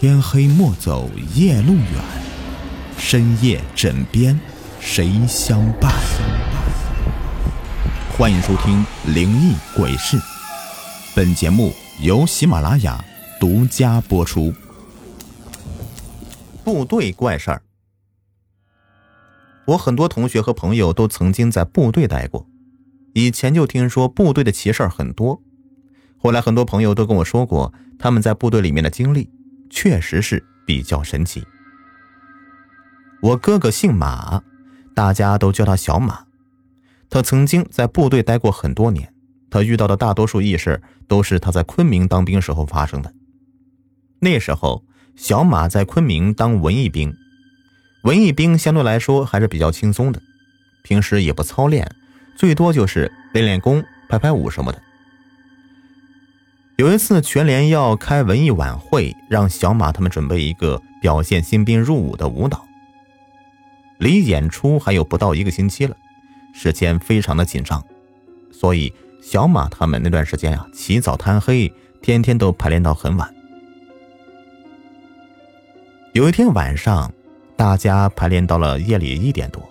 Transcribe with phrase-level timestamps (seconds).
[0.00, 1.84] 天黑莫走夜路远，
[2.96, 4.38] 深夜枕边
[4.78, 5.92] 谁相伴？
[8.16, 10.16] 欢迎收听《灵异鬼事》，
[11.16, 13.04] 本节目由喜马拉雅
[13.40, 14.54] 独家播出。
[16.62, 17.62] 部队怪事儿，
[19.66, 22.46] 我很多同学和朋友都曾经在部队待过，
[23.14, 25.42] 以前就听说部队的奇事儿很多。
[26.18, 29.28] 后来很多朋友都跟我说过他们在部队里面的经历。
[29.70, 31.44] 确实是比较神奇。
[33.20, 34.42] 我哥哥姓马，
[34.94, 36.26] 大家都叫他小马。
[37.10, 39.12] 他曾经在部队待过很多年，
[39.50, 43.12] 他遇到的大多数异事都是他在昆明当兵时候发生的。
[44.20, 44.84] 那时候，
[45.16, 47.14] 小马在昆明当文艺兵，
[48.04, 50.20] 文艺兵相对来说还是比较轻松的，
[50.82, 51.90] 平时也不操练，
[52.36, 54.82] 最多就是练练功、排排舞什么的。
[56.78, 62.64] 有一次，全连要开文艺晚会，让小马他们准备一个表现新兵入伍的舞蹈。
[63.98, 65.96] 离演出还有不到一个星期了，
[66.54, 67.84] 时间非常的紧张，
[68.52, 73.34] 所以小马他们那段时间啊，起早贪黑，天天都排练到很晚。
[76.12, 77.12] 有一天晚上，
[77.56, 79.68] 大家排练到了夜里一点多，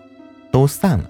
[0.51, 1.09] 都散了。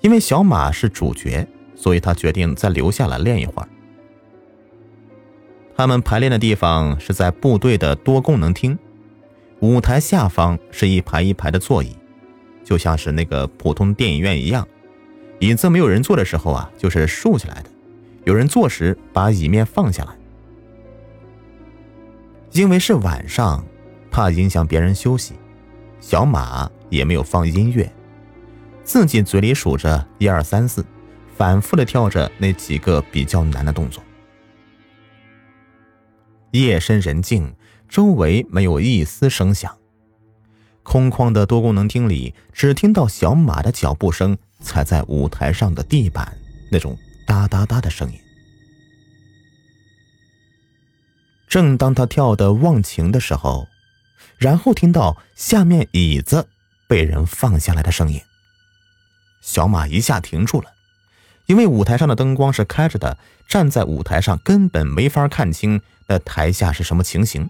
[0.00, 3.68] 因为小马是主角，所以他决定再留下来练一会儿。
[5.76, 8.78] 他们排练的地方是在部队的多功能厅，
[9.60, 11.94] 舞台下方是一排一排的座椅，
[12.64, 14.66] 就像是那个普通电影院一样。
[15.38, 17.68] 椅子没有人坐的时候啊，就是竖起来的；
[18.24, 20.16] 有人坐时，把椅面放下来。
[22.52, 23.62] 因为是晚上，
[24.10, 25.34] 怕影响别人休息，
[26.00, 27.92] 小马也没有放音乐，
[28.82, 30.82] 自己嘴里数着一二三四，
[31.36, 34.02] 反复的跳着那几个比较难的动作。
[36.60, 37.54] 夜深人静，
[37.88, 39.76] 周围没有一丝声响，
[40.82, 46.36] 空旷的多功能厅里，只听到小马的脚步声踩在舞台上的地板
[46.70, 46.96] 那种
[47.26, 48.18] 哒哒哒的声音。
[51.48, 53.66] 正当他跳得忘情的时候，
[54.38, 56.48] 然后听到下面椅子
[56.88, 58.20] 被人放下来的声音，
[59.42, 60.75] 小马一下停住了。
[61.46, 63.18] 因为舞台上的灯光是开着的，
[63.48, 67.48] 站在舞台上根本没法看清那台下是什么情形。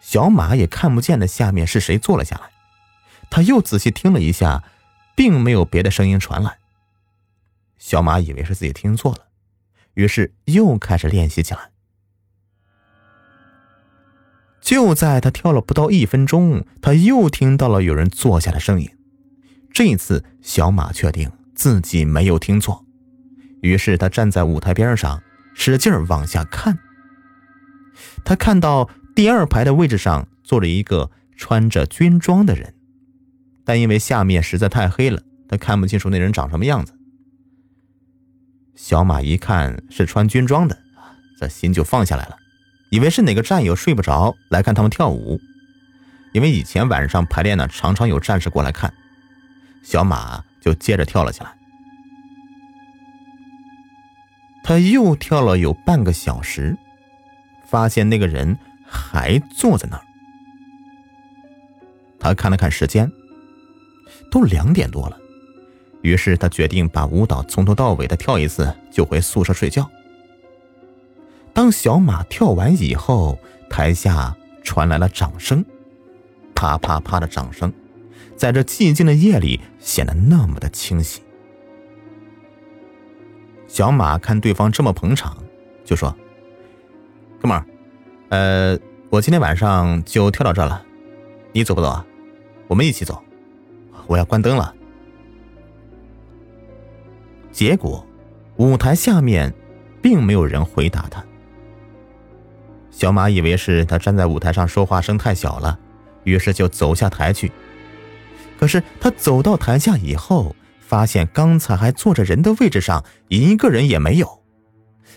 [0.00, 2.50] 小马也看不见那下面是谁坐了下来。
[3.30, 4.64] 他又仔细听了一下，
[5.14, 6.58] 并没有别的声音传来。
[7.78, 9.26] 小马以为是自己听错了，
[9.94, 11.70] 于是又开始练习起来。
[14.60, 18.90] 就在他跳了不到一分钟，他又听到了有人坐下的声音。
[19.72, 21.30] 这一次，小马确定。
[21.58, 22.86] 自己没有听错，
[23.62, 25.20] 于是他站在舞台边上，
[25.54, 26.78] 使劲往下看。
[28.24, 32.74] 他看到第二排的位置上坐着一个穿着军装的人，
[33.64, 36.96] 但因为下面实在太黑了，他看不清楚那人长什么样子。
[38.76, 40.78] 小马一看是穿军装的，
[41.40, 42.36] 这心就放下来了，
[42.92, 45.40] 以为是哪个战友睡不着来看他们跳舞，
[46.32, 48.94] 因为以前晚上排练呢，常常有战士过来看。
[49.82, 50.44] 小马。
[50.68, 51.50] 就接着跳了起来。
[54.62, 56.76] 他又跳了有半个小时，
[57.64, 60.02] 发现那个人还坐在那儿。
[62.20, 63.10] 他看了看时间，
[64.30, 65.18] 都两点多了，
[66.02, 69.90] 于是他决定把舞蹈从头到尾的跳一次，就回宿舍睡觉。
[71.54, 73.38] 当小马跳完以后，
[73.70, 75.64] 台下传来了掌声，
[76.54, 77.72] 啪啪啪的掌声。
[78.38, 81.20] 在这寂静的夜里，显得那么的清晰。
[83.66, 85.36] 小马看对方这么捧场，
[85.84, 86.16] 就说
[87.42, 87.66] ：“哥们儿，
[88.28, 88.78] 呃，
[89.10, 90.82] 我今天晚上就跳到这了，
[91.52, 92.06] 你走不走啊？
[92.68, 93.20] 我们一起走。
[94.06, 94.72] 我要关灯了。”
[97.50, 98.06] 结果，
[98.56, 99.52] 舞台下面
[100.00, 101.24] 并没有人回答他。
[102.92, 105.76] 小马以为是他站在舞台上说话声太小了，
[106.22, 107.50] 于是就走下台去。
[108.58, 114.42] 可是他走到台下以后，发现刚才还坐着人的位置上一个人也没有。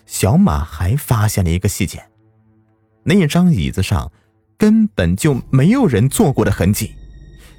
[0.05, 2.03] 小马还发现了一个细节，
[3.03, 4.11] 那张椅子上
[4.57, 6.93] 根本就没有人坐过的痕迹，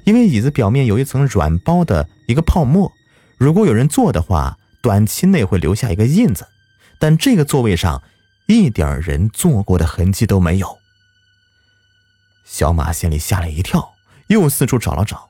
[0.05, 2.91] 因为椅子表面有一层软包的一个泡沫，
[3.37, 6.47] 如果有人坐的话，短期内会留下一个印子。
[6.99, 8.01] 但这个座位上
[8.47, 10.77] 一点人坐过的痕迹都没有。
[12.45, 13.93] 小马心里吓了一跳，
[14.27, 15.29] 又四处找了找。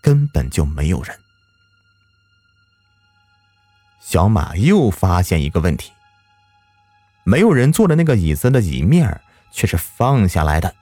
[0.00, 1.18] 根本就没有人。
[4.00, 5.92] 小马又发现一个问题：
[7.24, 9.20] 没有人坐的那个椅子的椅面
[9.52, 10.74] 却是放下来的。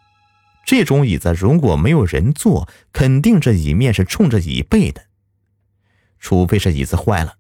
[0.65, 5.07] 这种椅子如果没有人坐，肯定这椅面是冲着椅背的，
[6.19, 7.37] 除非是椅子坏了。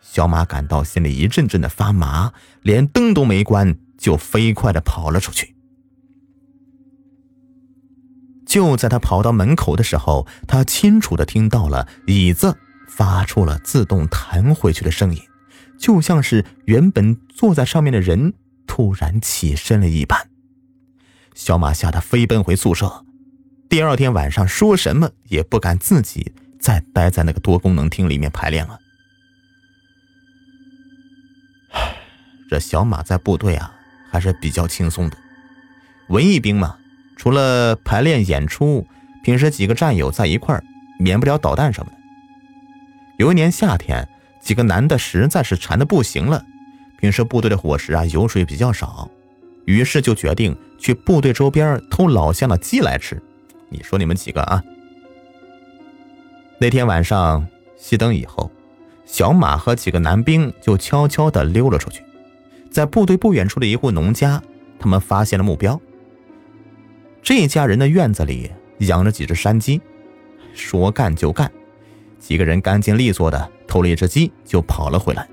[0.00, 2.32] 小马感到心里一阵阵的发麻，
[2.62, 5.51] 连灯都没关，就飞快的跑了出去。
[8.52, 15.22] 就在他跑到门口的时候，他清楚的听到了椅子发出了自动弹回去的声音，
[15.78, 18.34] 就像是原本坐在上面的人
[18.66, 20.28] 突然起身了一般。
[21.34, 23.06] 小马吓得飞奔回宿舍，
[23.70, 28.78] 第二天晚上说什么也不敢自己再待在那个多功能厅里面排练了。
[32.50, 33.74] 这小马在部队啊
[34.10, 35.16] 还是比较轻松的，
[36.08, 36.76] 文艺兵嘛，
[37.22, 38.84] 除了排练演出，
[39.22, 40.64] 平时几个战友在一块儿，
[40.98, 41.96] 免不了捣蛋什么的。
[43.16, 44.08] 有一年夏天，
[44.40, 46.44] 几个男的实在是馋的不行了，
[46.98, 49.08] 平时部队的伙食啊油水比较少。
[49.66, 53.22] 于是就决定去部队周边偷老乡的鸡来吃。
[53.68, 54.60] 你说你们几个啊？
[56.58, 57.46] 那天晚上
[57.78, 58.50] 熄灯以后，
[59.06, 62.02] 小马和几个男兵就悄悄地溜了出去，
[62.68, 64.42] 在部队不远处的一户农家，
[64.76, 65.80] 他们发现了目标。
[67.34, 68.50] 这家人的院子里
[68.80, 69.80] 养着几只山鸡，
[70.52, 71.50] 说干就干，
[72.18, 75.26] 几个人干净利索的偷了一只鸡就跑了回来。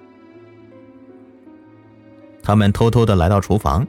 [2.41, 3.85] 他们偷偷的来到厨房。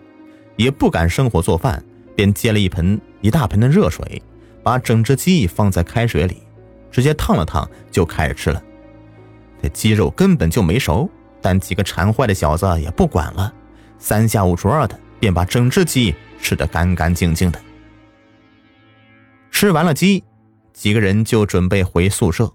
[0.56, 1.80] 也不敢生火做饭，
[2.16, 4.20] 便接了一盆一大盆的热水，
[4.64, 6.42] 把整只鸡放在开水里，
[6.90, 8.60] 直接烫了烫就开始吃了。
[9.62, 11.08] 这鸡肉根本就没熟，
[11.40, 13.54] 但几个馋坏的小子也不管了，
[14.00, 17.60] 三下五除二的便把整只鸡吃得干干净净的。
[19.60, 20.24] 吃完了鸡，
[20.72, 22.50] 几个人就准备回宿舍。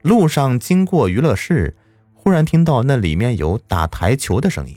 [0.00, 1.76] 路上经过娱乐室，
[2.14, 4.74] 忽然听到那里面有打台球的声音。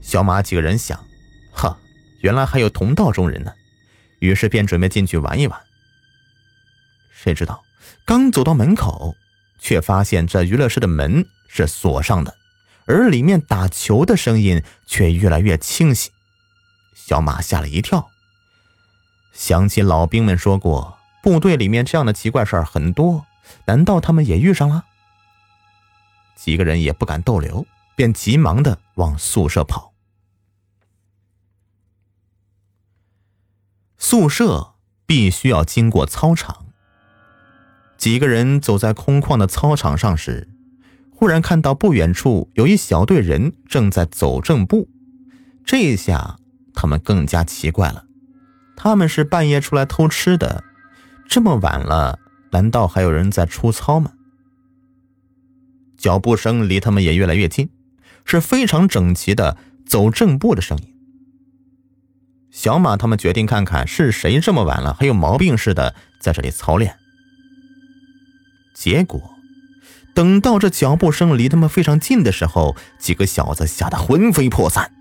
[0.00, 1.04] 小马几个人想，
[1.52, 1.76] 哈，
[2.20, 3.52] 原来还有同道中人呢，
[4.20, 5.60] 于是便准备进去玩一玩。
[7.10, 7.60] 谁知道
[8.06, 9.16] 刚走到门口，
[9.58, 12.32] 却发现这娱乐室的门是锁上的，
[12.86, 16.12] 而里面打球的声音却越来越清晰。
[16.94, 18.08] 小马吓了一跳，
[19.34, 23.26] 想起老兵们说过，部队里面这样的奇怪事儿很多，
[23.66, 24.86] 难道他们也遇上了？
[26.36, 27.66] 几个人也不敢逗留，
[27.96, 29.92] 便急忙的往宿舍跑。
[33.98, 36.66] 宿舍必须要经过操场。
[37.96, 40.48] 几个人走在空旷的操场上时，
[41.10, 44.88] 忽然看到不远处有一小队人正在走正步。
[45.64, 46.38] 这下
[46.74, 48.03] 他们更加奇怪了：
[48.76, 50.64] 他们是半夜出来偷吃的，
[51.28, 52.18] 这么晚了，
[52.50, 54.12] 难道还有人在出操吗？
[55.96, 57.70] 脚步声离他们也越来越近，
[58.24, 59.56] 是非常整齐的
[59.86, 60.94] 走正步的声音。
[62.50, 66.96] 小马他们决定看看是谁这么晚了还有毛病似的在这里操练。
[68.74, 69.20] 结果，
[70.14, 74.92] 等到这脚步声离他们非常近的时候，几个小子吓得魂飞魄散。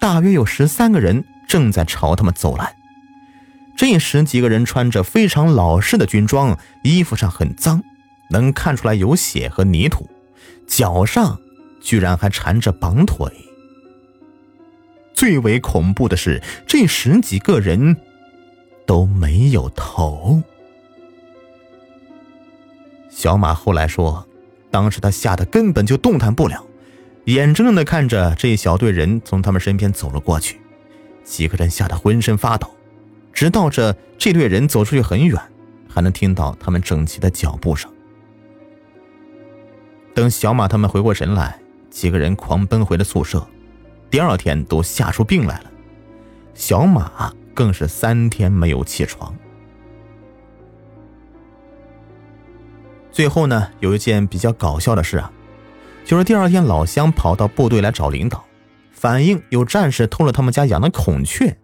[0.00, 2.76] 大约有十三个人正在朝他们走来。
[3.78, 7.80] 这十几个人穿着非常老式的军装，衣服上很脏，
[8.28, 10.10] 能看出来有血和泥土，
[10.66, 11.40] 脚上
[11.80, 13.30] 居然还缠着绑腿。
[15.14, 17.96] 最为恐怖的是，这十几个人
[18.84, 20.42] 都没有头。
[23.08, 24.26] 小马后来说，
[24.72, 26.66] 当时他吓得根本就动弹不了，
[27.26, 30.60] 眼睁睁的看着这一小队人从他们身边走了过去，
[31.22, 32.68] 几个人吓得浑身发抖，
[33.38, 35.40] 直到这这队人走出去很远，
[35.88, 37.88] 还能听到他们整齐的脚步声。
[40.12, 41.56] 等小马他们回过神来，
[41.88, 43.46] 几个人狂奔回了宿舍。
[44.10, 45.70] 第二天都吓出病来了，
[46.52, 49.32] 小马更是三天没有起床。
[53.12, 55.30] 最后呢，有一件比较搞笑的事啊，
[56.04, 58.44] 就是第二天老乡跑到部队来找领导，
[58.90, 61.56] 反映有战士偷了他们家养的孔雀。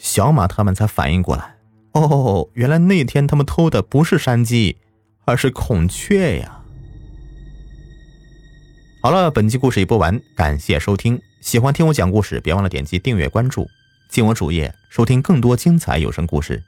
[0.00, 1.56] 小马他们才反应过来，
[1.92, 4.78] 哦，原来那天他们偷的不是山鸡，
[5.26, 6.62] 而是孔雀呀。
[9.02, 11.20] 好了，本期故事已播完，感谢收听。
[11.42, 13.68] 喜欢听我讲故事，别忘了点击订阅关注，
[14.08, 16.62] 进我主页收听更多精彩有声故事。